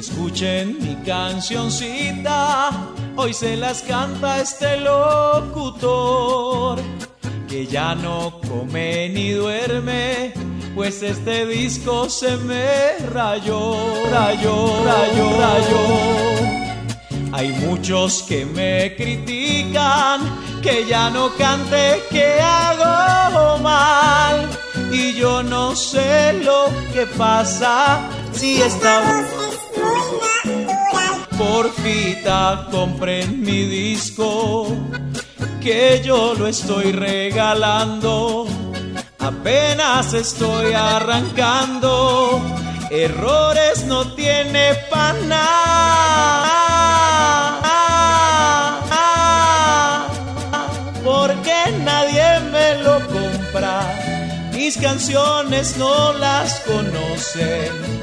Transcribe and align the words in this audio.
Escuchen 0.00 0.78
mi 0.80 0.96
cancioncita, 1.04 2.70
hoy 3.16 3.34
se 3.34 3.54
las 3.54 3.82
canta 3.82 4.40
este 4.40 4.78
locutor, 4.80 6.78
que 7.46 7.66
ya 7.66 7.94
no 7.94 8.40
come 8.48 9.10
ni 9.10 9.32
duerme, 9.32 10.32
pues 10.74 11.02
este 11.02 11.44
disco 11.44 12.08
se 12.08 12.38
me 12.38 12.96
rayó, 13.12 13.76
rayó, 14.10 14.82
rayó, 14.86 15.38
rayó. 15.38 15.84
Hay 17.32 17.50
muchos 17.66 18.22
que 18.22 18.46
me 18.46 18.96
critican, 18.96 20.22
que 20.62 20.86
ya 20.86 21.10
no 21.10 21.30
cante, 21.34 22.02
que 22.08 22.40
hago 22.40 23.58
mal. 23.58 24.48
Y 24.90 25.12
yo 25.12 25.42
no 25.42 25.76
sé 25.76 26.40
lo 26.42 26.70
que 26.94 27.04
pasa 27.06 28.08
si 28.32 28.62
esta 28.62 29.26
porfita 31.60 32.68
compren 32.70 33.42
mi 33.42 33.64
disco, 33.64 34.66
que 35.60 36.00
yo 36.02 36.32
lo 36.34 36.46
estoy 36.46 36.92
regalando. 36.92 38.46
Apenas 39.18 40.14
estoy 40.14 40.72
arrancando, 40.72 42.40
errores 42.90 43.84
no 43.84 44.14
tiene 44.14 44.74
para 44.90 45.20
nada. 45.34 46.56
Porque 51.04 51.58
nadie 51.84 52.40
me 52.54 52.76
lo 52.82 53.06
compra, 53.06 53.82
mis 54.54 54.78
canciones 54.78 55.76
no 55.76 56.14
las 56.14 56.60
conocen 56.60 58.00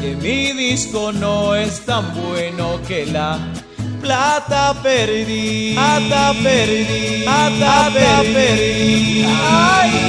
que 0.00 0.14
mi 0.16 0.52
disco 0.52 1.12
no 1.12 1.54
es 1.54 1.84
tan 1.84 2.14
bueno 2.14 2.80
que 2.86 3.06
la 3.06 3.38
plata 4.00 4.74
perdí, 4.82 5.74
plata 5.74 6.34
perdí, 6.42 7.24
plata 7.24 8.22
perdí. 8.22 9.24
Ay. 9.26 10.07